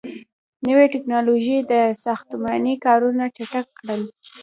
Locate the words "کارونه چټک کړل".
2.85-4.01